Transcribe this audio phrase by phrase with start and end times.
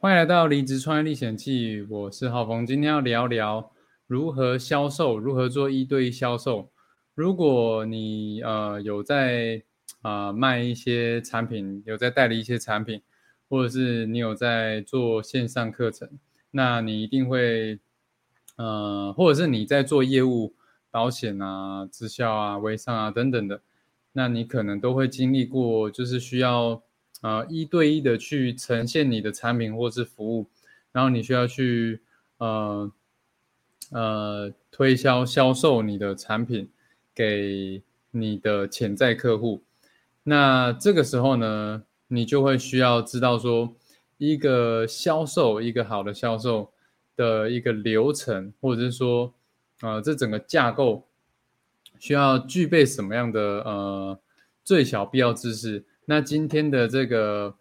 [0.00, 2.64] 欢迎来到离职创业历险记，我是浩峰。
[2.64, 3.72] 今天要聊聊
[4.06, 6.70] 如何销售，如何做一对一销售。
[7.16, 9.60] 如果你呃有在
[10.02, 13.02] 啊卖一些产品，有在代理一些产品，
[13.48, 16.08] 或者是你有在做线上课程，
[16.52, 17.80] 那你一定会
[18.54, 20.54] 呃，或者是你在做业务、
[20.92, 23.62] 保险啊、直销啊、微商啊等等的，
[24.12, 26.84] 那你可能都会经历过，就是需要。
[27.20, 30.46] 啊，一对一的去呈现你的产品或是服务，
[30.92, 32.00] 然后你需要去
[32.38, 32.92] 呃
[33.90, 36.70] 呃推销销售你的产品
[37.12, 39.62] 给你的潜在客户。
[40.22, 43.74] 那这个时候呢，你就会需要知道说，
[44.18, 46.70] 一个销售一个好的销售
[47.16, 49.34] 的一个流程，或者是说，
[49.80, 51.04] 呃，这整个架构
[51.98, 54.18] 需要具备什么样的呃
[54.62, 55.84] 最小必要知识。
[56.10, 57.54] 那今天的这个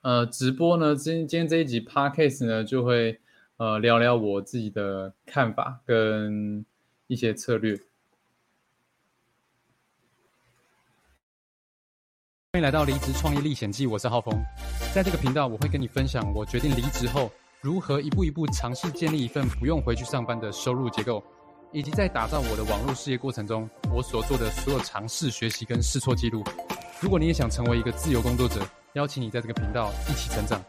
[0.00, 3.20] 呃直播呢，今今天这一集 podcast 呢，就会
[3.58, 6.64] 呃聊聊我自己的看法跟
[7.06, 7.76] 一些策略。
[12.54, 14.34] 欢迎来到离职创业历险记，我是浩峰。
[14.94, 21.22] 在这个频道，我会跟你分享我决定离职后如何一步一步尝试建立一份不用回去上班的收入结构，
[21.72, 26.42] 以及在打造我的网络事业过程中，我所做的所有尝试、学习跟试错记录。
[27.00, 28.60] 如果你也想成为一个自由工作者，
[28.94, 30.62] 邀请你在这个频道一起成长。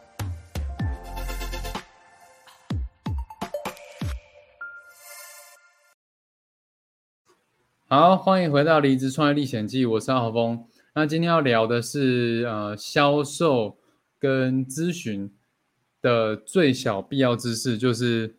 [7.88, 10.66] 好，欢迎回到离职创业历险记，我是阿豪峰。
[10.94, 13.78] 那今天要聊的是呃销售
[14.18, 15.32] 跟咨询
[16.02, 18.36] 的最小必要知识，就是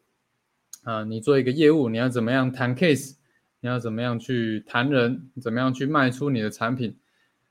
[0.84, 3.16] 啊你做一个业务，你要怎么样谈 case，
[3.62, 6.96] 你要怎么样去谈人，怎么样去卖出你的产品。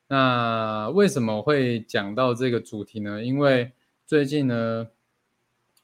[0.08, 3.22] 那为什么会讲到这个主题呢？
[3.24, 3.72] 因为
[4.06, 4.86] 最近呢，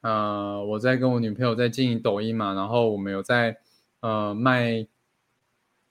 [0.01, 3.59] 呃，我在跟我女朋友在经营抖音嘛，然后我们有在
[4.01, 4.87] 呃卖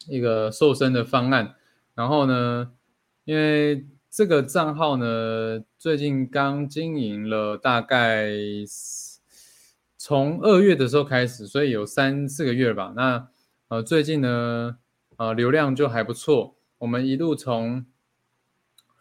[0.07, 1.55] 一个瘦身的方案，
[1.93, 2.71] 然后呢，
[3.25, 8.29] 因为这个账号呢，最近刚经营了大概
[9.97, 12.93] 从二月的时候开始，所以有三四个月吧。
[12.95, 13.27] 那
[13.67, 14.77] 呃，最近呢，
[15.17, 17.85] 呃，流量就还不错，我们一路从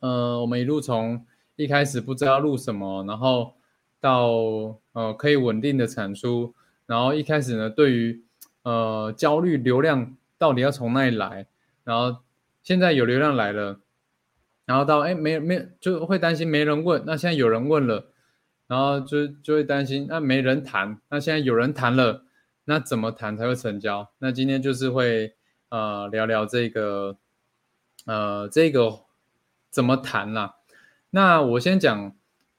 [0.00, 3.54] 呃，我们一路从一开始不知道录什么，然后
[4.00, 4.30] 到
[4.92, 6.54] 呃可以稳定的产出，
[6.86, 8.24] 然后一开始呢，对于
[8.62, 11.46] 呃焦虑流量到底要从哪里来，
[11.84, 12.20] 然后
[12.62, 13.80] 现在有流量来了，
[14.64, 18.06] 然后到哎没没就会担心没人问，那现在有人问了，
[18.66, 22.24] 然后就就会担心那没人谈，那现在有人谈了，
[22.64, 24.10] 那怎么谈才会成交？
[24.20, 25.34] 那今天就是会
[25.68, 27.18] 呃聊聊这个
[28.06, 29.09] 呃这个。
[29.70, 30.56] 怎么谈啦？
[31.10, 32.14] 那我先讲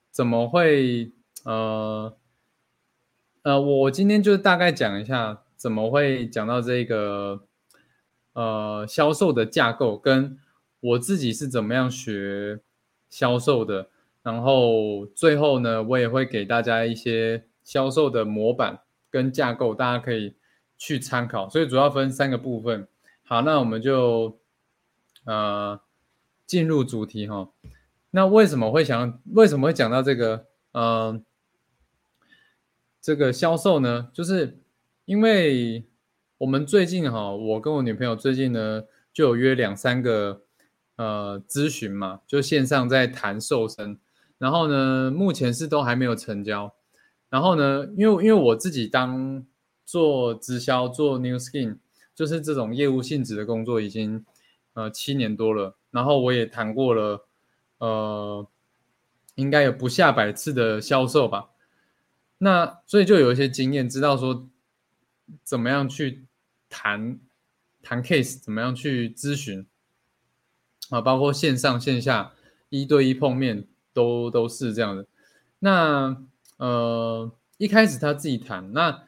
[0.09, 1.11] 怎么会
[1.43, 2.15] 呃
[3.43, 7.43] 呃，我今天就是大概讲一下怎么会讲到这个
[8.33, 10.37] 呃销售的架构，跟
[10.79, 12.59] 我自己是怎么样学
[13.09, 13.89] 销售的，
[14.23, 18.79] 然后最后呢，我也会给大家一些销售的模板
[19.09, 20.35] 跟架构，大家可以
[20.77, 21.49] 去参考。
[21.49, 22.87] 所以主要分三个部分。
[23.23, 24.39] 好，那我们就
[25.25, 25.79] 呃。
[26.51, 27.49] 进入主题哈，
[28.09, 31.23] 那为什么会想为什么会讲到这个呃
[33.01, 34.09] 这个销售呢？
[34.11, 34.59] 就是
[35.05, 35.85] 因为
[36.39, 40.41] 我们最近哈，我跟我女朋友最近呢就有约两三个
[40.97, 43.97] 呃咨询嘛，就线上在谈瘦身，
[44.37, 46.73] 然后呢目前是都还没有成交，
[47.29, 49.45] 然后呢因为因为我自己当
[49.85, 51.77] 做直销做 New Skin，
[52.13, 54.25] 就是这种业务性质的工作已经
[54.73, 55.77] 呃七年多了。
[55.91, 57.27] 然后我也谈过了，
[57.79, 58.47] 呃，
[59.35, 61.49] 应该有不下百次的销售吧。
[62.37, 64.47] 那所以就有一些经验，知道说
[65.43, 66.25] 怎么样去
[66.69, 67.19] 谈
[67.83, 69.67] 谈 case，怎么样去咨询
[70.89, 72.31] 啊，包括线上线下
[72.69, 75.05] 一对一碰面都都是这样的。
[75.59, 76.15] 那
[76.55, 79.03] 呃一开始他自己谈，那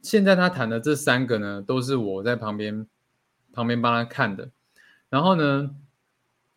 [0.00, 2.86] 现在他谈的这三个呢，都是我在旁边
[3.52, 4.50] 旁边帮他看的。
[5.10, 5.76] 然后呢？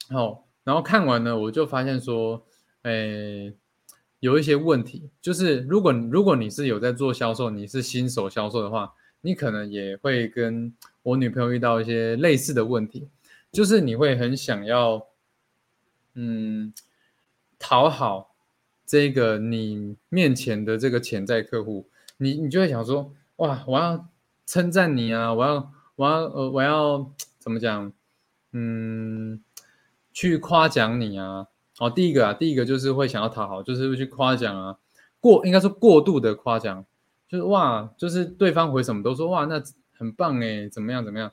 [0.10, 2.46] 好，然后看完呢，我就发现说，
[2.84, 3.54] 诶，
[4.20, 10.74] 有一些问题，就是如果如果你是有在做销售，你是新手销售的话，你可能也会跟
[11.04, 13.08] 我女朋友遇到一些类似的问题，
[13.52, 15.08] 就是你会很想要，
[16.16, 16.74] 嗯，
[17.58, 18.36] 讨好
[18.86, 24.10] 这个你面前的这个潜在客户，你你就会想说，哇，我要
[24.46, 27.92] 称赞你啊，我要我要呃我要怎么讲，
[28.52, 29.42] 嗯。
[30.14, 31.48] 去夸奖你啊，
[31.80, 34.78] 哦，第一个啊，第一个就是会想要讨好，就是会去夸奖啊，
[35.20, 36.86] 过应该说过度的夸奖，
[37.28, 39.62] 就是哇，就是对方回什么都说哇，那
[39.92, 41.32] 很棒哎，怎么样怎么样？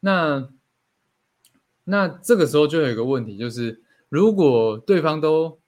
[0.00, 0.48] 那
[1.84, 5.60] 那这个时候就有一个问题，就是如果对方都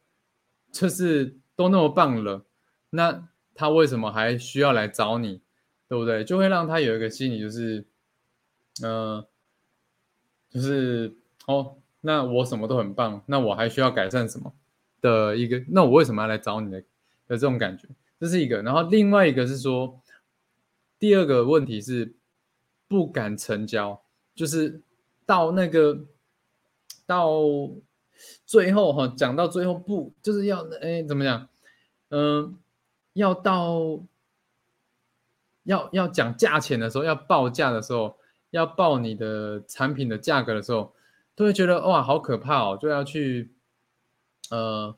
[0.73, 2.45] 就是都那么棒了，
[2.91, 5.41] 那他为什么还需要来找你，
[5.89, 6.25] 对不对？
[6.25, 7.87] 就会让他有一个心理，就是，
[8.83, 9.27] 呃，
[10.51, 11.17] 就是
[11.47, 11.77] 哦，
[12.07, 14.55] 那我什么都很棒，那我还需要改善什么
[15.01, 15.61] 的一个？
[15.69, 16.85] 那我为什么要来找你的的
[17.31, 17.89] 这种感觉？
[18.21, 18.63] 这是一个。
[18.63, 20.01] 然后另外一个是说，
[20.99, 22.15] 第二个问题是
[22.89, 24.01] 不敢成交，
[24.35, 24.81] 就是
[25.27, 26.05] 到那个
[27.05, 27.41] 到
[28.47, 31.49] 最后哈，讲到最后不就是要哎怎么讲？
[32.11, 32.57] 嗯。
[33.17, 33.99] 要到
[35.63, 38.19] 要要讲价钱的时候，要报价的时候，
[38.51, 40.93] 要报你的产品的价格的时候，
[41.37, 42.79] 都会觉得哇，好可怕哦！
[42.81, 43.53] 就要去
[44.51, 44.97] 呃，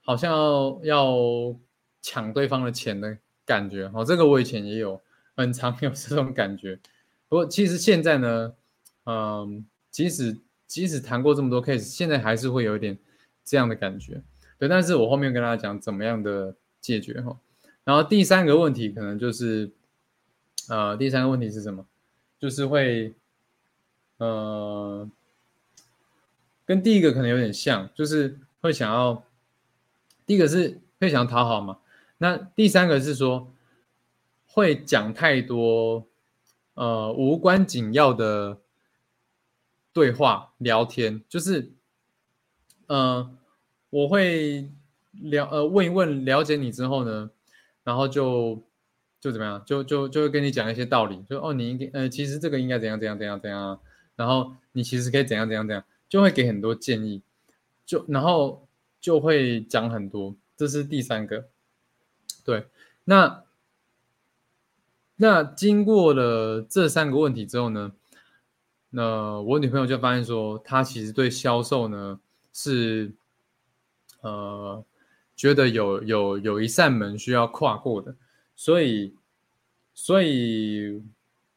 [0.00, 1.56] 好像要要
[2.00, 3.90] 抢对方的钱的感觉。
[3.92, 5.02] 哦，这个我以前也有，
[5.36, 6.78] 很常有这种感觉。
[7.28, 8.54] 不过其实现在呢，
[9.06, 10.38] 嗯，即使
[10.68, 12.96] 即使谈过这么多 case，现在还是会有一点
[13.44, 14.22] 这样的感觉。
[14.58, 17.36] 对，但是我后面跟大家讲怎么样的解决哈。
[17.82, 19.72] 然后第三个问题可能就是，
[20.68, 21.84] 呃，第三个问题是什么？
[22.38, 23.12] 就是会，
[24.18, 25.08] 呃，
[26.64, 29.24] 跟第一个可能有点像，就是会想要，
[30.26, 31.78] 第一个是会想要讨好嘛。
[32.18, 33.52] 那第三个是说，
[34.46, 36.06] 会讲太多，
[36.74, 38.58] 呃，无关紧要的
[39.92, 41.72] 对话聊天，就是，
[42.86, 43.36] 呃，
[43.90, 44.70] 我会
[45.20, 47.30] 了，呃，问一问，了解你之后呢？
[47.84, 48.62] 然后就
[49.20, 53.80] 就怎么样，就就就会跟你讲一些道理，就哦，你应该呃，其实这个应该怎样怎样怎样怎样，
[54.14, 57.22] 然后你其实可以怎样怎样怎样，就会给很多建议，
[57.86, 58.68] 就然后
[59.00, 61.48] 就会讲很多，这是第三个。
[62.44, 62.66] 对，
[63.04, 63.44] 那
[65.16, 67.92] 那经过了这三个问题之后呢，
[68.90, 72.20] 那我女朋友就发现说，她其实对销售呢
[72.52, 73.10] 是
[74.20, 74.84] 呃。
[75.34, 78.14] 觉得有有有一扇门需要跨过的，
[78.54, 79.16] 所以
[79.92, 81.02] 所以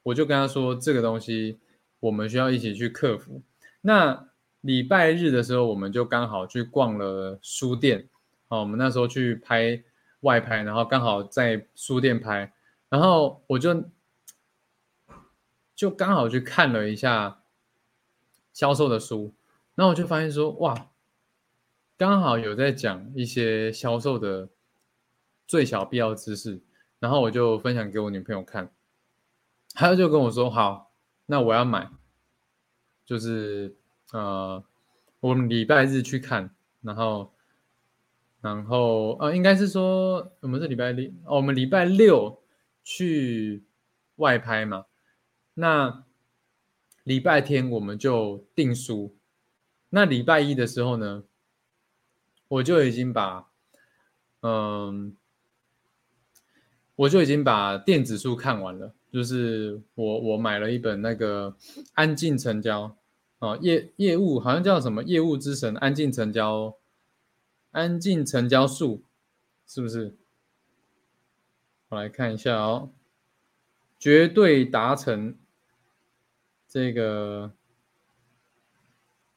[0.02, 1.60] 我就跟她说，这个东西
[2.00, 3.44] 我们需要一起去克服。
[3.81, 4.30] 那
[4.66, 8.10] 礼拜日的时候，我们就刚好去逛了书店，
[8.48, 9.84] 好，我们那时候去拍
[10.22, 12.52] 外拍，然后刚好在书店拍，
[12.90, 13.90] 然后我就
[15.76, 17.42] 就刚好去看了一下
[18.54, 19.34] 销售的书，
[19.76, 20.90] 然后我就发现说，哇。
[21.98, 24.50] 刚好有在讲一些销售的
[25.48, 26.62] 最小必要知识，
[27.00, 28.70] 然后我就分享给我女朋友看，
[29.74, 30.92] 她就跟我说：“好，
[31.26, 31.90] 那我要买，
[33.06, 33.78] 就是
[34.12, 34.63] 呃，
[35.19, 36.50] 我们礼拜日去看，
[36.81, 37.34] 然后，
[38.42, 42.42] 然后呃，应该是说我们是礼拜六，哦，我们礼拜六
[42.84, 43.63] 去
[44.18, 44.86] 外拍嘛，
[45.54, 46.04] 那
[47.04, 49.16] 礼拜天我们就订书，
[49.90, 51.24] 那礼拜一的时候呢？”
[52.48, 53.48] 我就已经把，
[54.42, 55.18] 嗯，
[56.96, 58.94] 我就已经把电子书看完了。
[59.12, 61.52] 就是我我买了一本那个
[61.96, 62.84] 《安静成交》
[63.40, 66.68] 啊，业业务好像叫什么《业务之神》《安静成交》
[67.72, 69.04] 《安静成交术》，
[69.74, 70.16] 是不是？
[71.90, 72.90] 我来看一下哦，
[74.00, 75.36] 绝对达成
[76.68, 77.52] 这个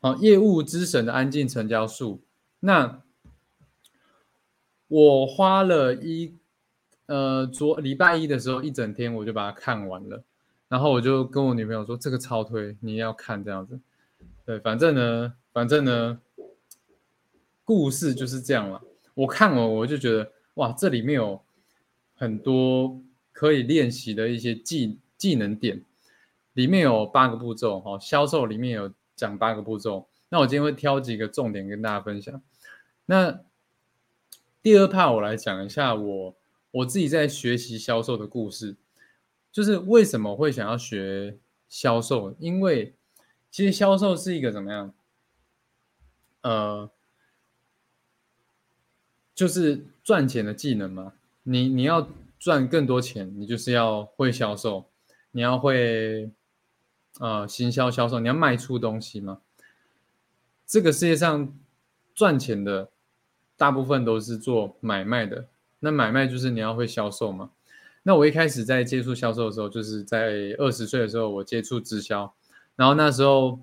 [0.00, 2.22] 好《业务之神》的安静成交术。
[2.60, 3.02] 那
[4.86, 6.34] 我花了一
[7.06, 10.24] 呃昨礼拜一的时候一整天我就把它看完了，
[10.68, 13.78] 然后我就跟我女朋友说这个超推，你要看这样子。
[14.48, 16.22] 对，反正呢，反正呢，
[17.64, 18.80] 故事就是这样了。
[19.12, 21.38] 我看了我就觉得哇，这里面有
[22.14, 22.98] 很多
[23.30, 25.84] 可以练习的一些技技能点，
[26.54, 30.08] 里面有八个步骤哈，销售里面有讲八个步骤。
[30.30, 32.40] 那我今天会挑几个重点跟大家分享。
[33.04, 33.40] 那
[34.62, 36.34] 第二 part 我来讲一下我
[36.70, 38.76] 我自己在学习销售的故事，
[39.52, 41.36] 就是为什么会想要学
[41.68, 42.34] 销售？
[42.38, 42.94] 因为
[43.50, 44.94] 其实销售是一个怎么样？
[46.42, 46.90] 呃，
[49.34, 51.12] 就是赚钱的技能嘛。
[51.42, 54.86] 你你要赚更多钱，你就是要会销售，
[55.30, 56.30] 你要会
[57.20, 59.40] 呃行销销售，你要卖出东西嘛。
[60.66, 61.52] 这个世界上
[62.14, 62.90] 赚钱的。
[63.58, 65.48] 大部分都是做买卖的，
[65.80, 67.50] 那买卖就是你要会销售嘛。
[68.04, 72.32] 那我一开始在接触销售的时候，就是在二十岁的时候，我接触直销，
[72.78, 73.58] 然后那时候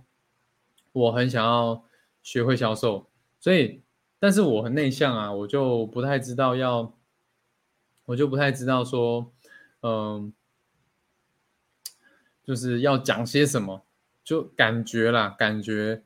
[0.91, 1.85] 我很想要
[2.21, 3.07] 学会销售，
[3.39, 3.81] 所以
[4.19, 6.93] 但是我很内向啊，我就不太知道要，
[8.03, 9.31] 我就不太知道说，
[9.83, 10.33] 嗯，
[12.43, 13.85] 就是要讲些什么，
[14.21, 16.03] 就感觉啦，感觉，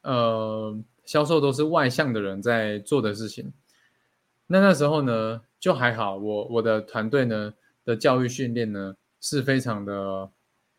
[0.00, 3.52] 呃，销售都是外向的人在做的事情。
[4.46, 7.52] 那那时候呢，就还好，我我的团队呢
[7.84, 10.30] 的教育训练呢是非常的，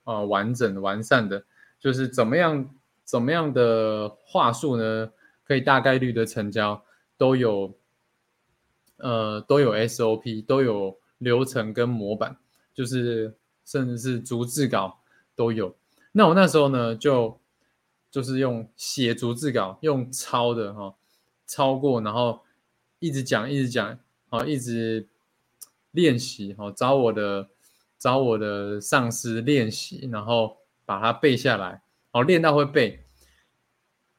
[0.05, 1.45] 呃，完整完善的，
[1.81, 2.73] 就是怎么样
[3.03, 5.11] 怎么样的话术呢？
[5.43, 6.81] 可以大概率的成交
[7.17, 7.75] 都有，
[8.95, 12.37] 呃，都有 SOP，都有流程跟模板，
[12.73, 13.35] 就是
[13.65, 15.01] 甚至是逐字稿
[15.35, 15.75] 都有。
[16.13, 17.37] 那我那时候呢，就
[18.09, 20.95] 就是用写逐字稿，用抄的哈，
[21.45, 22.41] 抄过，然后
[22.99, 25.05] 一直讲，一直讲，啊，一直
[25.91, 27.49] 练习，哈，找我的
[27.97, 33.03] 找我的上司练习，然后把它背下来，哦，练到会背。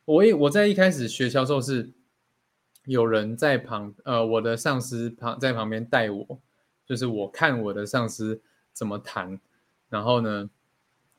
[0.05, 1.93] 我一我在一开始学销售是
[2.85, 6.41] 有人在旁，呃，我的上司旁在旁边带我，
[6.85, 8.43] 就是我看我的上司
[8.73, 9.39] 怎么谈，
[9.89, 10.51] 然后呢，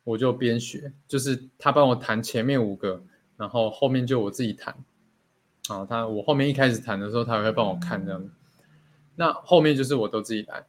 [0.04, 3.02] 我就边学，就是他帮我谈前面五个，
[3.38, 4.76] 然后后面就我自己谈，
[5.70, 8.30] 啊，他我后面一开始谈的时候，他也会帮我看这样，
[9.16, 10.66] 那后面就是我都自己来，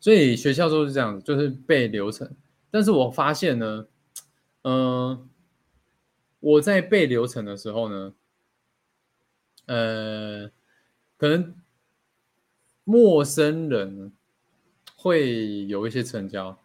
[0.00, 2.34] 所以学校都是这样子，就是背流程，
[2.70, 3.86] 但是我发现呢，
[4.62, 5.26] 嗯。
[6.42, 8.14] 我在背流程的时候呢，
[9.66, 10.50] 呃，
[11.18, 11.54] 可能
[12.82, 14.10] 陌生人
[14.96, 16.58] 会有一些成交，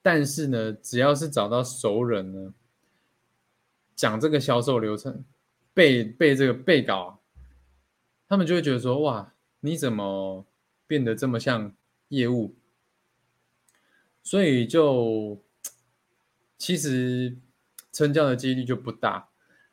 [0.00, 2.54] 但是呢，只要是找到熟人呢，
[3.96, 5.24] 讲这个销售流程，
[5.74, 7.20] 背背这个背稿，
[8.28, 10.46] 他们就会觉得说：哇，你怎么
[10.86, 11.74] 变得这么像
[12.10, 12.54] 业务？
[14.22, 15.42] 所以就
[16.58, 17.36] 其实。
[17.92, 19.26] 成交的几率就不大，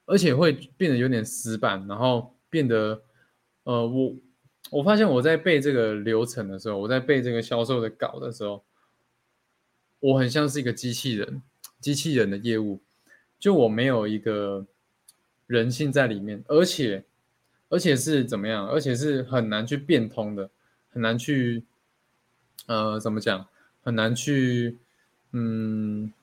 [0.05, 3.03] 而且会变得有点死板，然后变得，
[3.63, 4.15] 呃，我
[4.69, 8.63] 我发现我在背这个流程的时候，我在背这个销售的稿的时候，
[9.99, 11.41] 我很像是一个机器人，
[11.81, 12.79] 机器人的业务，
[13.37, 14.65] 就我没有一个
[15.45, 17.03] 人性在里面，而且
[17.67, 18.65] 而且是怎么样？
[18.69, 20.49] 而且是很难去变通的，
[20.87, 21.65] 很难去，
[22.67, 23.45] 呃，怎么讲？
[23.81, 24.77] 很难去，
[25.33, 26.13] 嗯。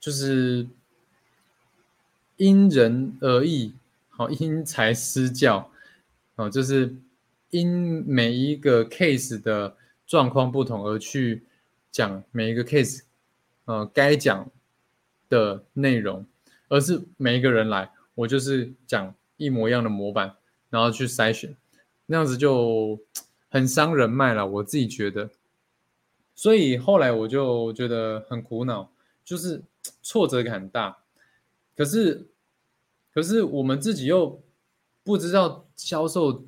[0.00, 0.66] 就是
[2.38, 3.74] 因人而异，
[4.08, 5.70] 好因材施教，
[6.36, 6.96] 哦，就是
[7.50, 7.68] 因
[8.06, 9.76] 每一个 case 的
[10.06, 11.42] 状况不同而去
[11.92, 13.02] 讲每一个 case，
[13.66, 14.50] 呃，该讲
[15.28, 16.24] 的内容，
[16.68, 20.34] 而是每一个人来，我就是讲一模一样的模板，
[20.70, 21.54] 然后去筛选，
[22.06, 22.98] 那样子就
[23.50, 25.28] 很伤人脉了，我自己觉得，
[26.34, 28.90] 所以后来我就觉得很苦恼，
[29.22, 29.62] 就是。
[30.02, 30.98] 挫折感很大，
[31.76, 32.26] 可是，
[33.14, 34.42] 可是我们自己又
[35.02, 36.44] 不知道销售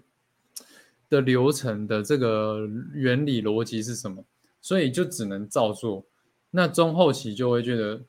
[1.09, 4.25] 的流程的这个原理逻辑是什么，
[4.61, 6.05] 所以就只能照做。
[6.51, 8.03] 那中后期就会觉得，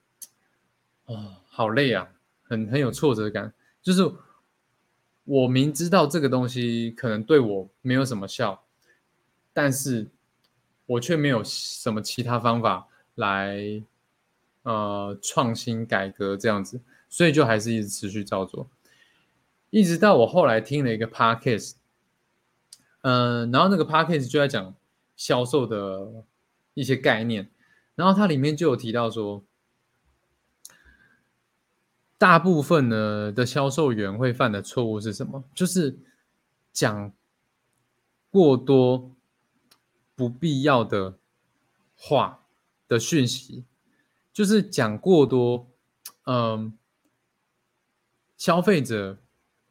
[1.06, 2.10] 啊，好累啊，
[2.44, 3.53] 很很有挫折感。
[3.82, 4.12] 就是
[5.24, 8.63] 我明知道这个东西可能对我没有什么效，
[9.53, 10.08] 但是
[10.86, 13.84] 我却没有什么其他方法来。
[14.63, 16.79] 呃，创新改革这样子，
[17.10, 18.70] 所以就还是一直持续照做，
[19.70, 21.74] 一直到我后来听了一个 podcast，
[23.01, 24.74] 嗯，然后那个 podcast 就在讲
[25.17, 26.24] 销售的
[26.74, 27.50] 一些概念，
[27.96, 29.43] 然后它里面就有提到说，
[32.17, 35.43] 大部分呢的销售员会犯的错误是什么？
[35.53, 36.00] 就是
[36.72, 37.12] 讲
[38.32, 39.12] 过多
[40.15, 41.17] 不必要的
[41.98, 42.46] 话
[42.88, 43.65] 的讯息。
[44.33, 45.69] 就是讲过多，
[46.25, 46.75] 嗯，
[48.35, 49.15] 消费者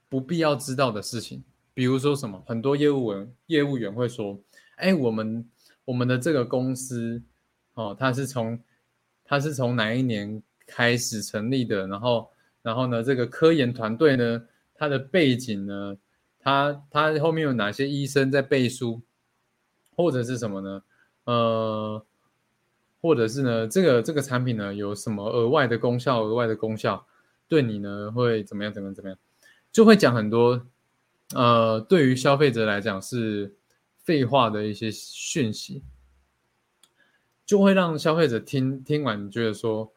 [0.09, 1.43] 不必要知道的事情，
[1.75, 4.39] 比如说什么，很多业务员业务员会说，
[4.77, 5.51] 哎，我们
[5.85, 7.21] 我们的这个公司，
[7.75, 8.57] 哦，它是从
[9.25, 11.89] 它是从哪一年开始成立的？
[11.89, 12.31] 然后
[12.63, 15.97] 然后呢，这个科研团队呢，它的背景呢，
[16.39, 19.03] 它它后面有哪些医生在背书，
[19.97, 20.83] 或者是什么呢？
[21.25, 22.07] 呃。
[23.03, 26.23] 或者是呢，这个这个产品呢有什么额外的功效？
[26.23, 27.05] 额外的功效
[27.49, 28.73] 对你呢会怎么样？
[28.73, 28.95] 怎么样？
[28.95, 29.19] 怎么样？
[29.73, 30.65] 就会讲很多，
[31.35, 33.57] 呃，对于消费者来讲是
[34.05, 35.83] 废话的一些讯息，
[37.45, 39.93] 就会让消费者听听完觉得说，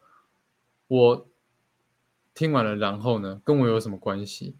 [0.88, 1.28] 我
[2.34, 4.56] 听完了，然后呢，跟我有什么关系？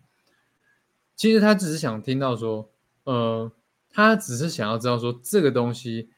[1.16, 2.70] 其实他只是想听到说，
[3.02, 3.50] 呃，
[3.90, 6.10] 他只是想要知道说这个东西。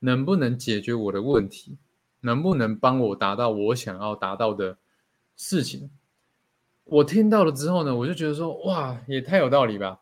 [0.00, 1.78] 能不能解决我的问题？
[2.20, 4.78] 能不能帮我达到我想要达到的
[5.36, 5.90] 事情？
[6.84, 10.00] 我听到了之后呢，我就觉得说，哇，也太有道理吧。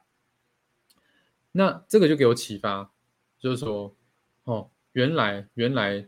[1.52, 2.90] 那这个就给我启发，
[3.38, 3.94] 就是说，
[4.44, 6.06] 哦，原来原来，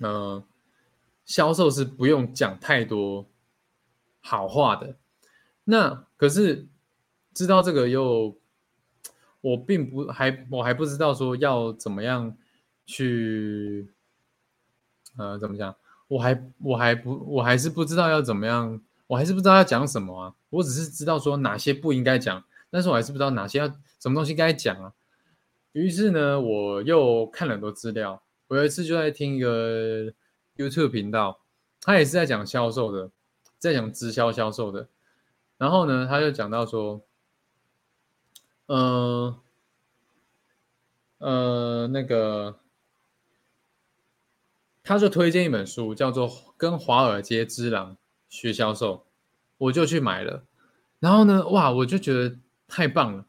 [0.00, 0.44] 呃，
[1.24, 3.28] 销售是不用讲太多
[4.20, 4.96] 好话的。
[5.64, 6.68] 那可是
[7.34, 8.36] 知道这个又，
[9.40, 12.36] 我并不还我还不知道说要怎么样
[12.88, 13.92] 去，
[15.18, 15.76] 呃，怎么讲？
[16.08, 20.34] 我还我还不我还是不知道要怎么样，我还是不知道要讲什么啊。
[20.48, 22.42] 我只是知道说哪些不应该讲。
[22.70, 23.68] 但是我还是不知道哪些要
[23.98, 24.94] 什么东西该讲啊。
[25.72, 28.22] 于是呢，我又看了很多资料。
[28.48, 30.12] 我有一次就在听一个
[30.56, 31.40] YouTube 频道，
[31.82, 33.10] 他也是在讲销售的，
[33.58, 34.88] 在讲直销销售的。
[35.58, 37.02] 然后呢，他就讲到说，
[38.66, 39.38] 呃，
[41.18, 42.58] 呃，那个，
[44.88, 46.26] 他就推荐一本书，叫做
[46.56, 47.94] 《跟华尔街之狼
[48.30, 48.94] 学销售》，
[49.58, 50.44] 我就去买了。
[50.98, 52.36] 然后呢，哇，我就觉得。
[52.70, 53.24] 太棒了，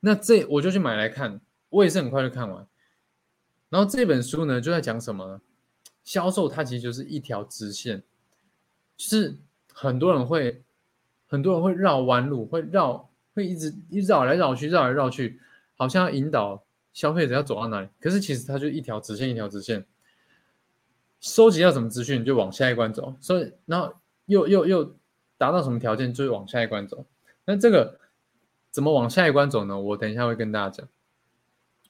[0.00, 2.66] 那这我就去买来看，我也是很快就看完。
[3.68, 5.40] 然后这本书呢就在讲什么呢？
[6.02, 8.02] 销售它其实就是一条直线，
[8.96, 9.36] 就是
[9.72, 10.64] 很多人会
[11.28, 15.40] 很多人会绕弯路，会绕会一直一绕来绕去，绕来绕去，
[15.76, 17.88] 好像要引导消费者要走到哪里。
[18.00, 19.86] 可是其实它就一条直线，一条直线。
[21.26, 23.92] 收集到什么资讯就往下一关走，所以然后
[24.26, 24.96] 又又又
[25.36, 27.04] 达到什么条件就往下一关走。
[27.44, 27.98] 那这个。
[28.72, 29.80] 怎么往下一关走呢？
[29.80, 30.86] 我等一下会跟大家讲。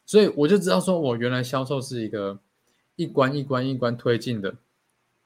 [0.04, 2.38] 所以我就知道，说我原来销售是一个
[2.94, 4.54] 一关一关一关推进的，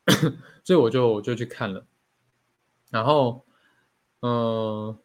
[0.64, 1.84] 所以我就我就去看了。
[2.90, 3.44] 然后，
[4.22, 4.96] 嗯，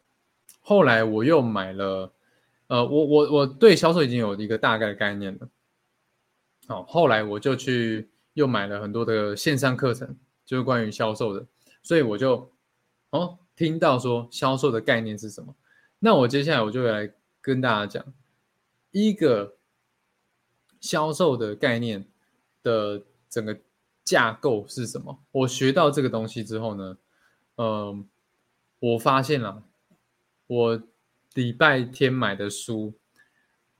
[0.62, 2.10] 后来我又买了，
[2.68, 5.46] 呃，我我我对销售已经有一个大概的概念了。
[6.68, 10.14] 好，后来我就去又买了很多的线上课程，
[10.44, 11.46] 就是关于销售的。
[11.82, 12.52] 所以我就
[13.10, 15.56] 哦，听到说销售的概念是什么？
[15.98, 18.14] 那我接下来我就来跟大家讲
[18.90, 19.56] 一个
[20.80, 22.06] 销售的概念
[22.62, 23.58] 的整个
[24.04, 25.18] 架构是什么。
[25.32, 26.98] 我学到这个东西之后呢，
[27.56, 28.06] 嗯，
[28.80, 29.62] 我发现了，
[30.46, 30.82] 我
[31.32, 32.92] 礼拜天买的书，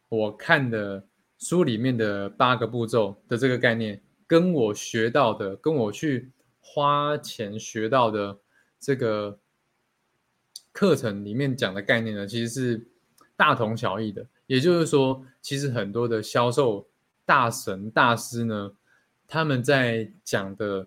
[0.08, 1.06] 我看的
[1.38, 8.38] 书里面的八个步骤的这个概念，跟我学到的，跟我去花钱学到的
[8.78, 9.38] 这个。
[10.72, 12.86] 课程里面讲的概念呢，其实是
[13.34, 14.26] 大同小异的。
[14.46, 16.86] 也就是说，其实很多的销售
[17.24, 18.70] 大神大师呢，
[19.26, 20.86] 他们在讲的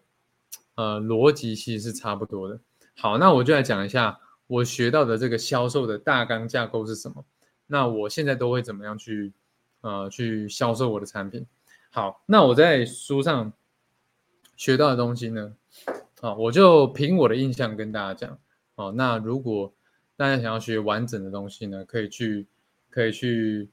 [0.75, 2.59] 呃逻辑其实是差不多的。
[2.97, 7.25] 好，那我就来讲一下我学到的这个销售的大纲架构是什么。
[7.65, 9.33] 那我现在都会怎么样去
[9.81, 11.47] 呃去销售我的产品？
[11.91, 13.51] 好，那我在书上
[14.55, 15.55] 学到的东西呢，
[16.21, 18.37] 啊，我就凭我的印象跟大家讲。
[18.75, 19.73] 哦，那如果
[20.15, 22.45] 大家想要学完整的东西呢，可以去，
[22.89, 23.69] 可以去，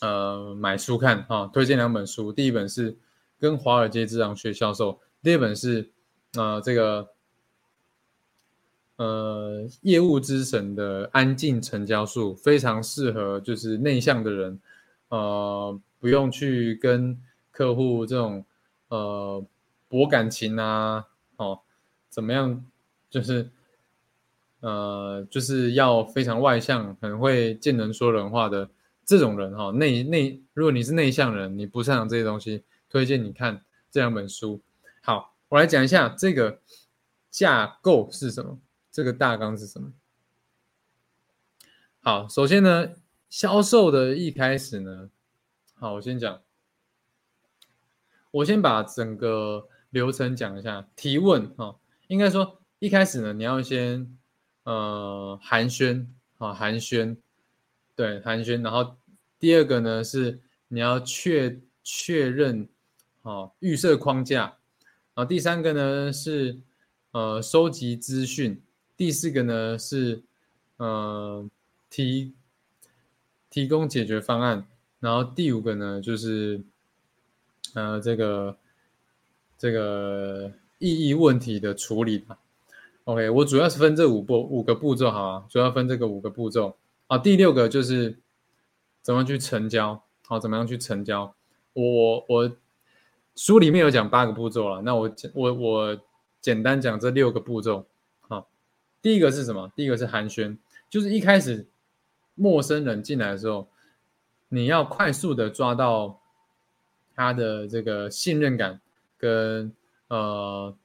[0.00, 1.50] 呃，买书看哈。
[1.52, 2.92] 推荐两本书，第一本是
[3.38, 5.90] 《跟华尔街之狼学销售》，第二本是，
[6.34, 7.08] 呃，这个，
[8.96, 14.60] 呃，业务之神的安静成交术，非常适合就是内向的人，
[15.08, 17.16] 呃，不用去跟
[17.52, 18.44] 客户这种，
[18.88, 19.46] 呃，
[19.86, 21.60] 博感情啊，哦，
[22.08, 22.64] 怎么样，
[23.08, 23.48] 就是。
[24.62, 28.68] 呃，就是要非常外向，很会见人说人话的
[29.06, 29.70] 这种人哈。
[29.70, 34.60] 内内，如果你是内向人，你不擅长这些东西，推荐你看这两本书。
[35.00, 36.60] 好，我来讲一下这个
[37.30, 38.58] 架构是什么，
[38.92, 39.90] 这个大纲是什么。
[42.02, 42.90] 好，首先呢，
[43.30, 45.08] 销售的一开始呢，
[45.80, 46.42] 好，我先讲，
[48.30, 50.86] 我先把整个流程讲一下。
[50.94, 51.74] 提问哈，
[52.08, 54.16] 应该说一开始呢，你要先。
[54.64, 57.16] 呃，寒暄啊，寒暄，
[57.96, 58.62] 对，寒暄。
[58.62, 58.94] 然后
[59.38, 60.38] 第二个呢是
[60.68, 62.68] 你要确确认，
[63.22, 64.58] 哦，预设框架。
[65.14, 66.60] 然后第三个呢是
[67.12, 68.62] 呃收集资讯。
[68.98, 70.22] 第四个呢是
[70.76, 71.48] 呃
[71.88, 72.34] 提
[73.48, 74.68] 提供解决方案。
[75.00, 76.60] 然后第五个呢就是
[77.74, 78.56] 呃这个
[79.58, 82.38] 这个意义问题的处理吧。
[83.04, 86.76] OK，我主要是分这五步五个步骤，好啊，主要分这个五个步骤
[87.08, 87.18] 啊。
[87.18, 88.18] 第六个就是
[89.02, 91.34] 怎么样去成交，好，怎么样去成交？
[91.72, 92.52] 我我
[93.34, 96.00] 书里面有讲八个步骤了，那我我我
[96.40, 97.86] 简单讲这六个步骤。
[98.28, 98.44] 啊，
[99.00, 99.72] 第一个是什么？
[99.74, 100.58] 第一个是寒暄，
[100.88, 101.66] 就是一开始
[102.34, 103.66] 陌生人进来的时候，
[104.50, 106.20] 你要快速的抓到
[107.16, 108.78] 他的这个信任感
[109.16, 109.72] 跟
[110.08, 110.76] 呃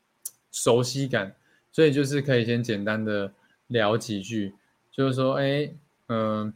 [0.50, 1.36] 熟悉感。
[1.72, 3.34] 所以就是可以先简单的
[3.68, 4.56] 聊几句，
[4.94, 5.70] 就是说，哎，
[6.08, 6.54] 嗯，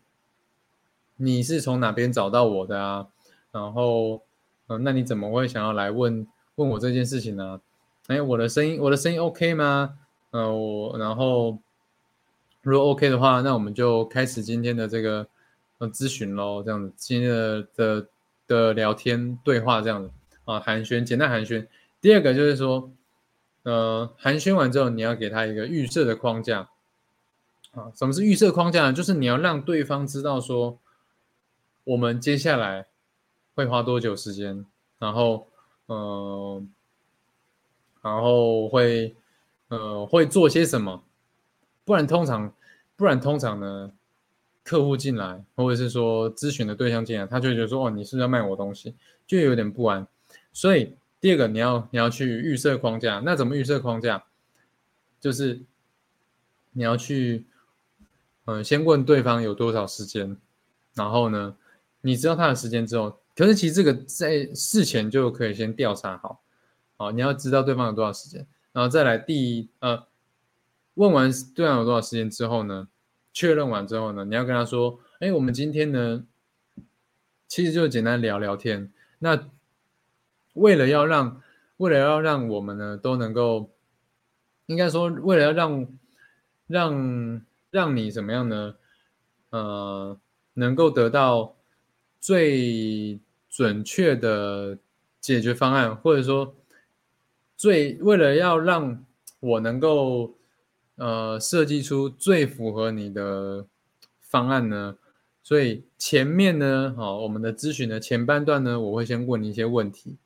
[1.17, 3.05] 你是从哪边找到我的啊？
[3.51, 4.21] 然后，
[4.67, 7.59] 嗯，那你怎么会想要来问问我这件事情呢？
[8.07, 9.99] 哎，我的声音，我的声音 OK 吗？
[10.31, 11.59] 呃，我然后
[12.61, 15.27] 如果 OK 的话，那我们就开始今天的这个
[15.79, 18.07] 呃咨询喽，这样子，今天的的
[18.47, 20.11] 的聊天对话这样子
[20.45, 21.67] 啊，寒暄，简单寒暄。
[21.99, 22.89] 第二个就是说。
[23.63, 26.69] 呃，寒暄完之后，你要给他一个预设的框架
[27.71, 27.91] 啊。
[27.93, 28.93] 什么是预设框架呢？
[28.93, 30.79] 就是你要让对方知道说，
[31.83, 32.87] 我们接下来
[33.53, 34.65] 会花多久时间，
[34.97, 35.45] 然后，
[35.87, 36.63] 呃，
[38.01, 39.13] 然后会，
[39.67, 41.03] 呃，会做些什么。
[41.83, 42.51] 不然通常，
[42.95, 43.91] 不然通常呢，
[44.63, 48.95] 客户进来，或者是说咨询的对象进来，他就觉得说，哦，你是不是要卖我东西，
[49.25, 50.07] 就有点不安，
[50.53, 50.95] 所以。
[51.21, 54.23] 第二个，你要你要去预设框架，那怎么预设框架？
[55.19, 55.59] 就是
[56.71, 57.45] 你要去，
[58.45, 60.37] 嗯，先问对方有多少时间，
[60.93, 61.57] 然后呢，
[61.99, 66.41] 你知道他的时间之后，可是其实这个在事前就可以先调查好，
[66.95, 70.01] 好，你要知道对方有多少时间，然后再来第呃，
[70.93, 72.87] 问完对方有多少时间之后呢，
[73.39, 76.25] 确认完之后呢，你要跟他说，哎，我们今天呢，
[77.47, 79.49] 其实就简单聊聊天，那。
[80.55, 81.41] 为了要让，
[81.77, 83.69] 为了要让我们呢都能够，
[84.65, 85.87] 应该说，为了要让，
[86.67, 88.75] 让让你怎么样呢？
[89.51, 90.19] 呃，
[90.55, 91.55] 能够得到
[92.19, 94.79] 最准确的
[95.21, 96.55] 解决方案，或者说，
[97.55, 99.05] 最为了要让
[99.39, 100.35] 我能够
[100.99, 103.65] 呃设计出最符合你的
[104.21, 104.97] 方案呢，
[105.41, 110.17] 所以前面呢，好，我们的咨询的前半段呢，我会先问你一些问题。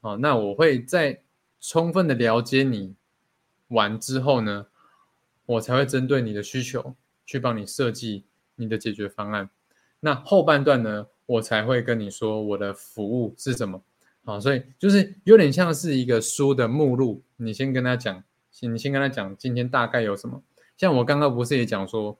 [0.00, 1.20] 哦，那我会在
[1.60, 2.94] 充分的了解你
[3.68, 4.66] 完之后呢，
[5.46, 8.24] 我才会针对你的需求去帮你设计
[8.56, 9.48] 你的解决方案。
[10.00, 13.80] 那后半段呢，我才会跟你说我的服务是什么。
[14.24, 18.22] 好，所以就是有点像是一个书的目录，你先跟他讲，
[18.60, 20.42] 你先跟他讲今天大概有什么。
[20.76, 22.18] 像我刚刚不是也讲说，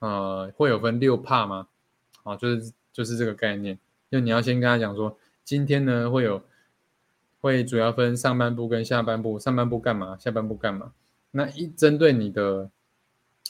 [0.00, 1.68] 呃，会有分六帕吗？
[2.22, 3.78] 好，就是就是这个概念，
[4.10, 6.42] 就你要先跟他讲说，今天呢会有。
[7.42, 10.92] 会主要分上半部跟下半部，上半部干嘛，下半部干嘛？
[11.32, 12.70] 那一针对你的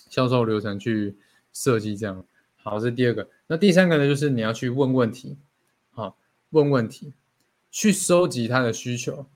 [0.09, 1.15] 销售流程去
[1.53, 2.25] 设计这样。
[2.57, 3.29] 好，这是第二个。
[3.49, 5.37] 那第三个呢，就是你要去问问题，
[5.91, 6.17] 好，
[6.53, 7.13] 问问题，
[7.71, 9.27] 去收集他的需求。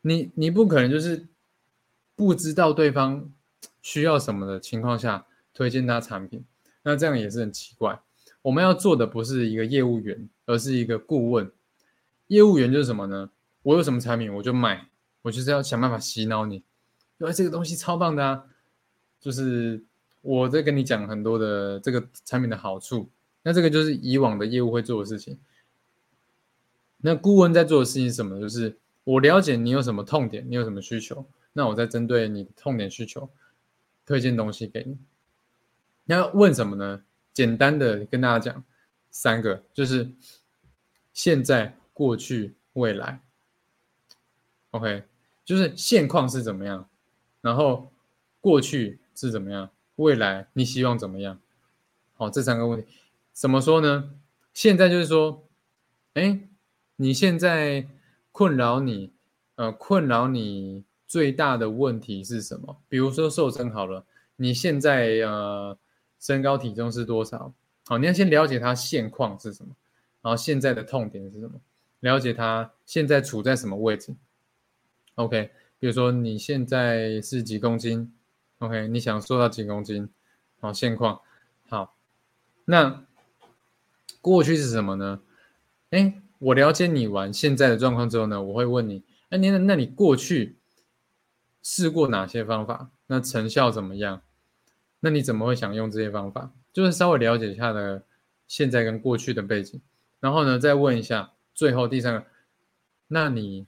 [0.00, 1.28] 你你不可能就是
[2.20, 3.32] 不知道对方
[3.80, 6.44] 需要什么的情况下推荐他产品，
[6.82, 7.98] 那这样也是很奇怪。
[8.42, 11.50] 我们要做的不是一个业务员，而是一个顾问。
[12.26, 13.30] 业务员就是什么呢？
[13.62, 14.86] 我有什么产品我就买，
[15.22, 16.56] 我就是要想办法洗脑你，
[17.16, 18.44] 因为这个东西超棒的啊！
[19.18, 19.82] 就是
[20.20, 23.08] 我在跟你讲很多的这个产品的好处，
[23.42, 25.38] 那这个就是以往的业务会做的事情。
[26.98, 28.38] 那顾问在做的事情是什么？
[28.38, 33.28] 就是我了解你有什么痛点，你有什么需求，那我再针对你痛点需求
[34.06, 34.98] 推荐东西给你。
[36.04, 37.04] 那问什么呢？
[37.32, 38.64] 简单的跟大家讲
[39.10, 40.10] 三个，就是
[41.12, 43.20] 现在、过去、未来。
[44.72, 45.04] OK，
[45.44, 46.88] 就是现况是怎么样，
[47.40, 47.92] 然后
[48.40, 51.40] 过去是怎么样，未来你希望怎么样？
[52.14, 52.86] 好，这三个问题
[53.32, 54.14] 怎么说呢？
[54.52, 55.46] 现在就是说，
[56.14, 56.40] 哎，
[56.96, 57.86] 你现在
[58.32, 59.12] 困扰你，
[59.54, 62.76] 呃，困扰你最大的问题是什么？
[62.88, 65.76] 比如说瘦身好了，你现在呃
[66.20, 67.52] 身高体重是多少？
[67.86, 69.74] 好，你要先了解他现况是什么，
[70.22, 71.60] 然后现在的痛点是什么？
[71.98, 74.14] 了解他现在处在什么位置
[75.16, 78.14] ？OK，比如说你现在是几公斤
[78.60, 80.08] ？OK，你想瘦到几公斤？
[80.60, 81.20] 好，现况
[81.68, 81.96] 好。
[82.66, 83.04] 那
[84.20, 85.20] 过去是什么呢？
[85.90, 90.54] 哎，我了解你完现在的状况之后呢，我会问你，哎，你那你过去
[91.62, 92.90] 试过哪些方法？
[93.06, 94.22] 那成效怎么样？
[95.00, 96.52] 那你怎么会想用这些方法？
[96.72, 98.04] 就是稍微了解一下的
[98.46, 99.80] 现在跟过去的背景，
[100.20, 102.24] 然后呢，再问一下，最后第三个，
[103.08, 103.66] 那你？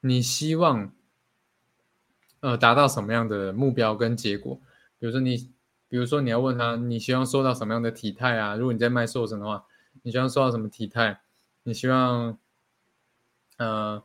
[0.00, 0.92] 你希望，
[2.40, 4.60] 呃，达到什么样的目标跟结果？
[4.98, 5.50] 比如说你，
[5.88, 8.54] 比如说你要问他，你希望瘦到什么样的体态啊？
[8.54, 9.64] 如果你在卖瘦身的话，
[10.02, 11.20] 你希望瘦到什么体态？
[11.62, 12.38] 你希望，
[13.56, 14.02] 呃，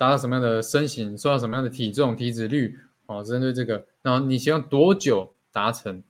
[0.00, 1.14] 达到什么样的身形？
[1.18, 2.74] 瘦到什么样的体重、体脂率？
[3.04, 6.02] 哦，针对这个，然后你希望多久达成？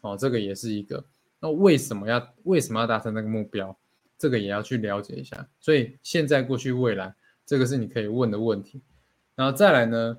[0.00, 1.04] 哦，这个也是一个。
[1.40, 3.76] 那为什么要为什么要达成那个目标？
[4.16, 5.44] 这个也要去了解一下。
[5.58, 7.12] 所以现在、过去、未来。
[7.44, 8.80] 这个是你可以问的问题，
[9.34, 10.16] 然后再来呢？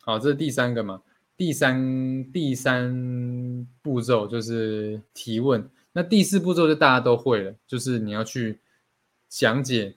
[0.00, 1.02] 好，这是第三个嘛？
[1.36, 8.58] 第三第三步骤就是提问，那第四步骤就大家都会了，就是你要去
[9.28, 9.94] 讲解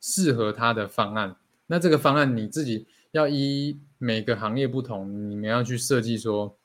[0.00, 1.36] 适合他的方案。
[1.66, 6.56] 那这个方案你自己要依每个行业不同，你们要去设计说，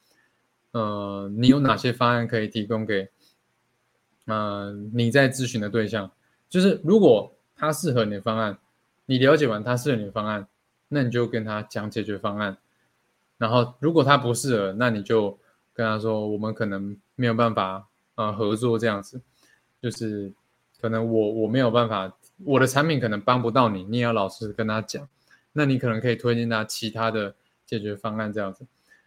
[0.71, 3.09] 呃，你有哪些方案可以提供给，
[4.25, 6.11] 嗯，你在咨询的对象，
[6.49, 8.57] 就是如果他适合你的方案，
[9.05, 10.47] 你了解完他适合你的方案，
[10.87, 12.57] 那你就跟他讲解决方案。
[13.37, 15.37] 然后，如果他不适合，那你就
[15.73, 19.21] 跟他说，我们可能没有办法呃合作这样子，
[19.81, 20.33] 就是
[20.79, 25.07] 可能我我没有办法，我的产品可能帮不到你，你也要老实跟他讲。
[25.53, 27.33] 那你可能可以推荐他其他的
[27.65, 28.65] 解决方案这样子。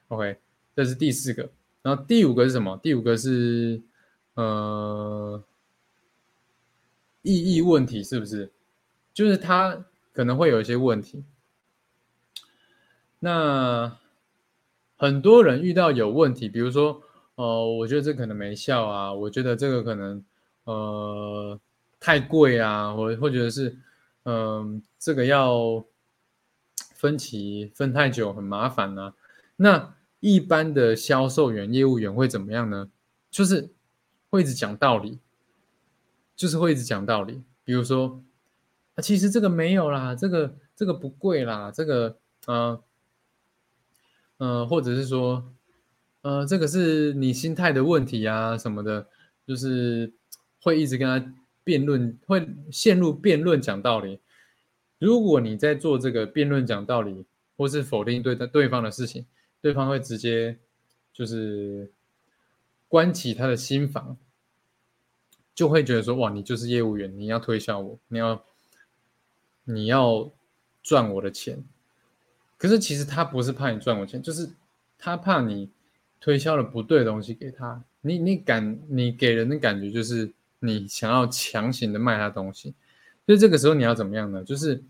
[0.08, 0.38] OK，
[0.74, 1.50] 这是第四个。
[1.82, 2.78] 然后第五个是什么？
[2.82, 3.80] 第五个是
[4.34, 5.42] 呃
[7.22, 8.50] 意义问题，是不是？
[9.12, 11.22] 就是他可能会有一些问题。
[13.18, 13.98] 那
[14.96, 17.02] 很多人遇到有问题，比如说，
[17.34, 20.24] 呃，我觉得这可能没效啊，我觉得这个可能，
[20.64, 21.60] 呃，
[22.00, 23.76] 太贵啊，或或者是，
[24.24, 25.84] 嗯，这个要
[26.94, 29.14] 分期分太久很麻烦啊。
[29.56, 32.90] 那一般的销售员、业务员会怎么样呢？
[33.30, 33.70] 就是
[34.30, 35.18] 会一直讲道理，
[36.34, 37.42] 就是会一直讲道理。
[37.64, 38.22] 比如说，
[38.94, 42.82] 啊，其实这个没有啦，这个这个不贵啦，这个，呃。
[44.40, 45.52] 呃，或者是说，
[46.22, 49.08] 呃，这个是你心态的问题啊，什么的，
[49.44, 50.12] 就是
[50.62, 51.34] 会一直跟他
[51.68, 54.20] 辩论，会陷入辩论讲道理。
[54.98, 57.26] 如果你在做这个辩论讲道理，
[57.58, 59.26] 或是否定对的对方的事情，
[59.60, 60.56] 对方会直接
[61.12, 61.92] 就是
[62.88, 64.16] 关起他的心房，
[65.54, 68.42] 就会觉得说，哇，你就是业务员，你要推销我，你要
[69.64, 70.30] 你要
[70.82, 71.62] 赚我的钱。
[72.56, 74.48] 可是其实他不是怕你赚我钱，就是
[74.98, 75.68] 他怕你
[76.18, 77.84] 推销了不对的东西给他。
[78.00, 82.74] 你你感你给人的感觉就是你想要强行的卖他东西，
[83.26, 84.42] 所以这个时候你要怎么样呢？
[84.44, 84.82] 就是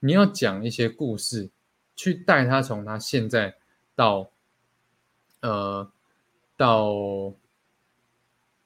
[0.00, 1.50] 你要讲一些故事，
[1.96, 3.54] 去带他从他现在
[3.94, 4.30] 到
[5.40, 5.90] 呃
[6.56, 6.86] 到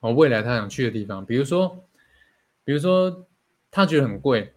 [0.01, 1.85] 哦未来他想去的地方，比如说
[2.65, 3.27] 比如说
[3.71, 4.53] 他觉得很贵。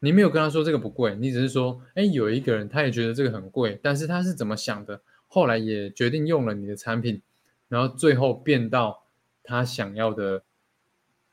[0.00, 5.00] 你没有跟他说这个不贵，你只是说，哎，有一个人他也觉得这个很贵，但是他是怎么想的？
[5.28, 7.22] 后来也决定用了你的产品，
[7.68, 9.06] 然后最后变到
[9.42, 10.42] 他想要的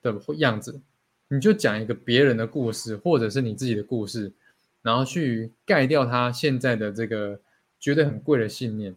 [0.02, 0.82] 的样子。
[1.28, 4.34] 你就讲一个别人的故事，或者是你自己的故事，
[4.82, 7.40] 然后去盖掉他现在的这个
[7.80, 8.96] 觉得很贵的信念。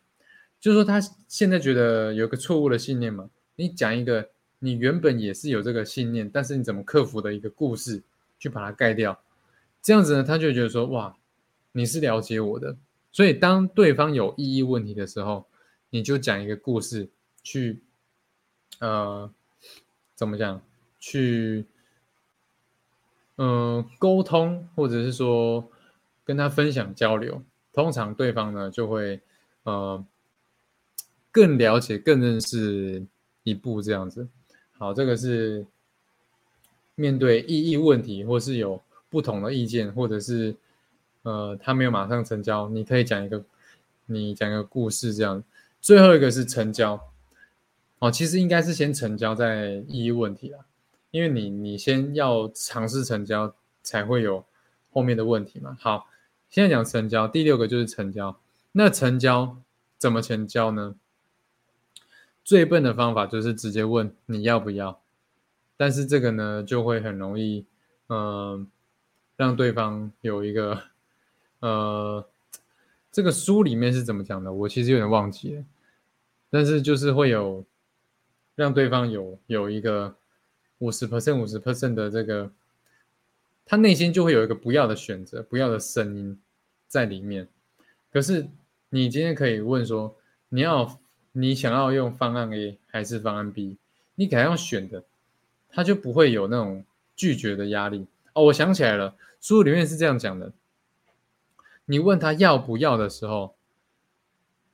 [0.59, 3.31] 就是说他现在觉得有个错误的信念嘛？
[3.55, 8.03] 你讲一个你原本也是有这个信念，但是你怎么克服的一个故事，
[8.39, 9.23] 去把它盖掉。
[9.81, 11.15] 这样子呢，他就觉得说，哇，
[11.71, 12.77] 你是了解我的，
[13.13, 15.47] 所以当对方有意义问题的时候，
[15.91, 17.09] 你就讲一个故事
[17.43, 17.81] 去，
[18.81, 19.31] 呃，
[20.17, 20.61] 怎么讲？
[21.05, 21.67] 去，
[23.37, 25.69] 嗯，沟通或者是说
[26.25, 29.21] 跟他分享交流，通常对方呢就会，
[29.65, 30.05] 呃，
[31.31, 33.05] 更了解、更认识
[33.43, 34.27] 一步这样子。
[34.79, 35.67] 好，这个是
[36.95, 38.83] 面对异议问题或是有。
[39.11, 40.53] 不同的意见，或者是，
[41.23, 43.45] 呃，他没有马上成交，你可以讲一个，
[44.07, 45.41] 你讲一个故事这样。
[45.81, 47.01] 最后一个是成交，
[48.01, 50.67] 哦，其实应该是先成交再异议问题啦，
[51.15, 54.45] 因为你你先要尝试成交，才会有
[54.91, 55.79] 后面的问题嘛。
[55.81, 56.09] 好，
[56.51, 58.37] 现在讲成交，第六个就是成交。
[58.73, 59.57] 那成交
[59.97, 60.97] 怎么成交呢？
[62.43, 65.01] 最笨的方法就是直接问你要不要，
[65.77, 67.65] 但是这个呢就会很容易，
[68.09, 68.69] 嗯。
[69.37, 70.81] 让对方有一个，
[71.59, 72.25] 呃，
[73.11, 74.53] 这个书里面是怎么讲的？
[74.53, 75.65] 我其实有点忘记了，
[76.51, 77.65] 但是就是会有
[78.55, 80.15] 让对方有有一个
[80.79, 82.51] 五十 percent 五十 percent 的这个，
[83.65, 86.39] 他内心就会有一个不要的选择，不要的声音
[86.89, 87.49] 在里面。
[88.13, 88.47] 可是
[88.91, 90.17] 你今天可以问说，
[90.49, 91.01] 你要
[91.33, 93.77] 你想要用方案 A 还是方案 B？
[94.15, 95.03] 你给他用选的，
[95.69, 96.85] 他就不会有那种
[97.17, 98.07] 拒绝的压力。
[98.33, 100.53] 哦，我想起来了，书里面是这样讲的：
[101.87, 103.57] 你问他要不要的时候，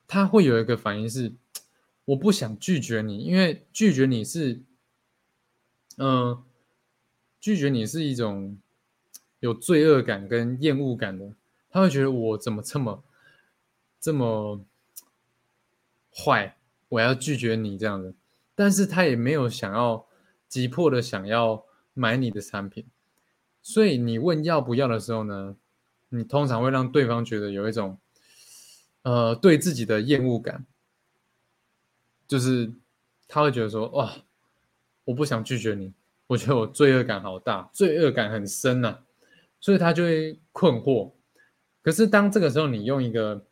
[0.07, 1.33] 他会有一个反应是，
[2.05, 4.61] 我不想拒绝你，因为拒绝你是，
[6.03, 6.43] 嗯，
[7.39, 8.59] 拒绝你是一种
[9.41, 11.35] 有罪恶感跟厌恶感的，
[11.69, 13.05] 他会觉得我怎么这么
[14.01, 14.65] 这么
[16.11, 16.57] 坏，
[16.89, 18.15] 我要拒绝你这样的，
[18.55, 20.07] 但是他也没有想要
[20.49, 22.87] 急迫的想要买你的产品。
[23.61, 25.55] 所以你问要不要的时候呢，
[26.09, 27.99] 你通常会让对方觉得有一种
[29.03, 30.65] 呃对自己的厌恶感，
[32.27, 32.73] 就是
[33.29, 34.17] 他会觉得说哇，
[35.05, 35.93] 我不想拒绝你，
[36.27, 38.99] 我觉得我罪恶感好大，罪恶感很深呐，
[39.61, 41.13] 所以他就会困惑。
[41.83, 43.47] 可是当这个时候你用一个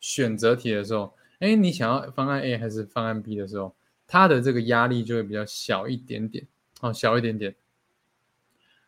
[0.00, 3.74] 选择题的时候，哎，你想要方案 A 还是方案 B 的时候，
[4.06, 6.46] 他的这个压力就会比较小一点点，
[6.80, 7.54] 哦，小一点点。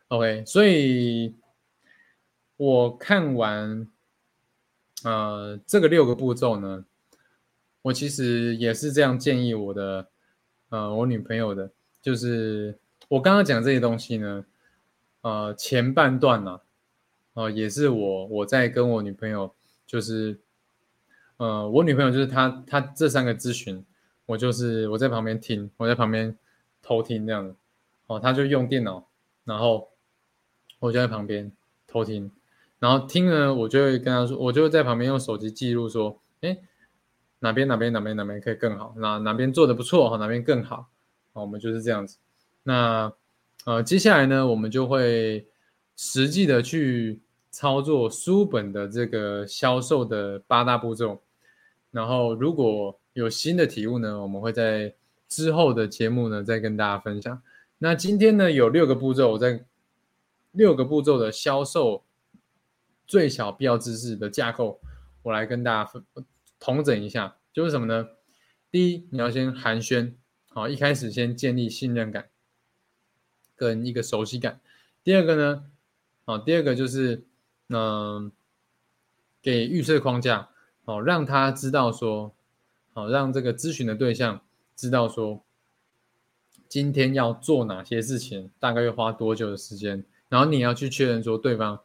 [0.09, 1.35] OK，所以
[2.55, 3.87] 我看完
[5.03, 6.85] 呃这个六个步骤呢，
[7.81, 10.07] 我其实也是这样建议我的
[10.69, 11.71] 呃我女朋友的，
[12.07, 14.45] 就是我刚刚讲这些东西呢，
[15.23, 16.61] 呃前半段呢，
[17.33, 19.53] 呃也是我我在跟我女朋友
[19.85, 20.39] 就是。
[21.35, 23.85] 呃，我女朋友就是她，她这三个咨询，
[24.25, 26.35] 我就是我在旁边听，我在旁边
[26.81, 27.55] 偷听这样的，
[28.07, 29.07] 哦，她就用电脑，
[29.43, 29.89] 然后
[30.79, 31.51] 我就在旁边
[31.85, 32.31] 偷听，
[32.79, 36.57] 然后听呢，我就会跟她说，我就会在旁边用手机记录说，哎，
[37.37, 40.89] 哪边哪边哪边哪边可以更好，哪哪边做的不错哈，哪边更好，
[41.41, 42.17] 我们就是这样子。
[42.63, 43.11] 那
[43.65, 45.47] 呃，接下来呢，我们就会
[45.95, 47.21] 实际的去
[47.51, 51.21] 操作书本的这个销售的八大步骤。
[51.91, 54.93] 然后，如果有新的体悟呢，我们会在
[55.27, 57.41] 之后的节目呢再跟大家分享。
[57.79, 59.65] 那今天呢有六个步骤，我在
[60.51, 62.03] 六个步骤的销售
[63.05, 64.79] 最小必要知识的架构，
[65.23, 66.03] 我来跟大家分
[66.59, 68.07] 统整一下，就是什么呢？
[68.69, 70.13] 第一，你要先寒暄，
[70.57, 72.29] 好，一开始先建立信任感
[73.55, 74.59] 跟一个熟悉感。
[75.03, 75.65] 第二个呢，
[76.25, 77.21] 好，第二个就是
[77.69, 78.31] 嗯，
[79.39, 80.49] 给预设框架。
[80.83, 82.33] 好，让他知道说，
[82.93, 84.41] 好，让这个咨询的对象
[84.75, 85.43] 知道说，
[86.67, 91.79] 今天要做哪些事情，大概要花多久的时间，然后你要去确认说对方，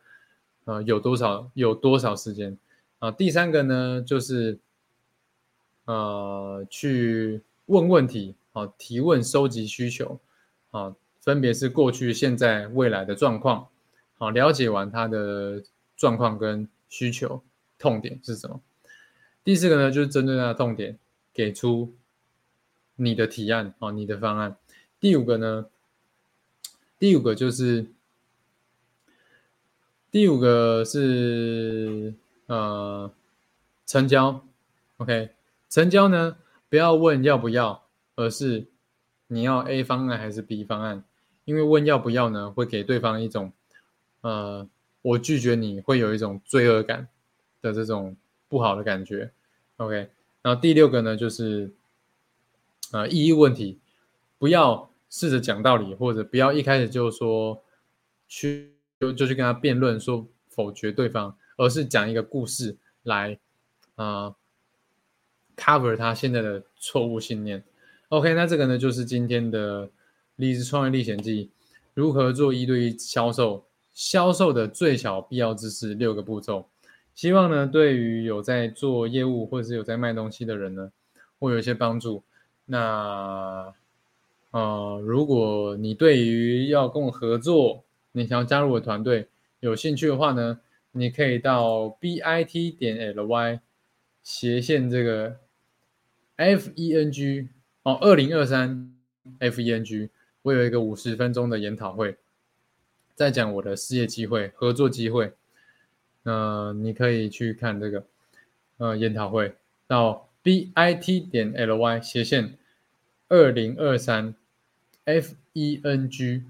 [0.64, 2.56] 呃，有多少有多少时间
[3.00, 3.10] 啊？
[3.10, 4.58] 第三个呢，就是
[5.84, 10.20] 呃，去问问题，好，提问收集需求，
[10.70, 13.68] 啊，分别是过去、现在、未来的状况，
[14.18, 15.62] 好，了解完他的
[15.96, 17.42] 状况跟需求
[17.78, 18.60] 痛点是什么。
[19.42, 20.98] 第四个呢，就是针对他的痛点，
[21.32, 21.94] 给出
[22.96, 24.56] 你的提案啊，你的方案。
[25.00, 25.66] 第五个呢，
[26.98, 27.86] 第五个就是
[30.10, 32.14] 第五个是
[32.46, 33.10] 呃
[33.86, 34.44] 成交
[34.98, 35.30] ，OK，
[35.68, 36.36] 成交呢
[36.68, 37.81] 不要问要不要，
[38.22, 38.66] 而是
[39.26, 41.04] 你要 A 方案还是 B 方案，
[41.44, 43.52] 因为问要不要呢，会给对方一种
[44.22, 44.68] 呃
[45.02, 47.08] 我拒绝你会有一种罪恶感
[47.60, 48.16] 的这种。
[48.48, 49.32] 不好的感觉
[49.78, 50.10] ，OK。
[50.42, 51.72] 然后第六个呢，就是
[52.90, 53.80] 呃意义问题，
[54.36, 57.64] 不要试着讲道理，或者不要一开始就说
[58.28, 63.38] 去就就去跟他辩论，说否决对方，而是讲一个故事来
[63.94, 64.36] 啊
[65.56, 67.64] cover 他现在的错误信念。
[68.12, 69.88] OK，那这个呢就是今天的
[70.36, 71.48] 励志创业历险记，
[71.94, 76.68] 如何做一对一销售，销售的最小必要知识六个步骤。
[77.14, 80.92] 希望呢，对于有在做业务或者是有在卖东西的人呢，
[81.38, 82.22] 会有一些帮助。
[82.66, 83.72] 那，
[84.50, 89.28] 呃，如果你对于要跟我合作，你想要加入我团队
[89.60, 93.60] 有兴趣的话呢，你可以到 b i t 点 l y
[94.22, 95.38] 斜线这个
[96.36, 97.48] f e n g
[97.84, 98.94] 哦，二零二三
[99.40, 100.08] f e n g，
[100.42, 102.16] 我有一个五十分钟的研讨会，
[103.14, 105.32] 在讲我的事业机会、合作机会。
[106.22, 108.04] 那你可以去看这个，
[108.76, 109.56] 呃，研讨会
[109.88, 112.56] 到 b i t 点 l y 斜线
[113.28, 114.32] 二零二三
[115.04, 116.44] f e n g。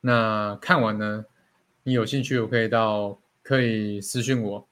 [0.00, 1.26] 那看完呢，
[1.84, 4.66] 你有兴趣，我可以到可以私信我，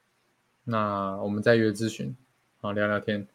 [0.65, 2.17] 那我们再约咨询，
[2.61, 3.29] 好聊聊天，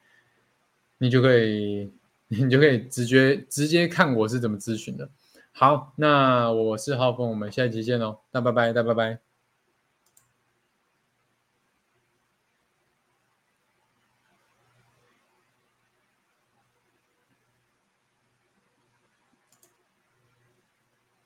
[0.97, 1.89] 你就可以，
[2.43, 5.09] 你就可以直接直接看我是怎么咨询的。
[5.51, 9.32] 好，那我是浩峰，我们下一期见喽，那拜拜，大拜拜。